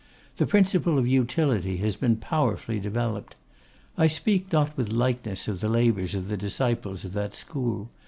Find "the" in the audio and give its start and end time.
0.37-0.47, 5.59-5.69, 6.27-6.37